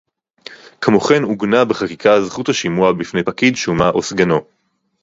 [0.81, 4.41] כמו כן עוגנה בחקיקה זכות השימוע בפני פקיד שומה או סגנו